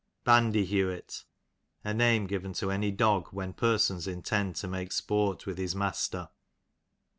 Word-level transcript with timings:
Bandyhewit, 0.25 1.25
a 1.83 1.93
name 1.93 2.25
given 2.25 2.53
to 2.53 2.71
any 2.71 2.89
dog, 2.89 3.27
when 3.27 3.53
persons 3.53 4.07
intend 4.07 4.55
to 4.55 4.67
make 4.67 4.91
sport 4.91 5.45
with 5.45 5.59
his 5.59 5.75
master. 5.75 6.29